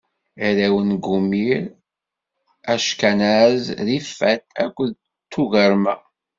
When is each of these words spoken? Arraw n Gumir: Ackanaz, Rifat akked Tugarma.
Arraw 0.47 0.77
n 0.89 0.91
Gumir: 1.03 1.63
Ackanaz, 2.73 3.63
Rifat 3.87 4.43
akked 4.63 4.93
Tugarma. 5.31 5.95